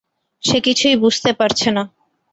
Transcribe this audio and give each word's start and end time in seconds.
সে 0.43 0.57
কিছুই 0.65 0.95
বুঝতে 0.95 1.31
পারছে 1.33 1.69
না। 1.71 1.83